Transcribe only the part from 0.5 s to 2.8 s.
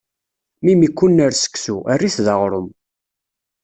Mi m-ikkunner seksu, err-it-d aɣṛum.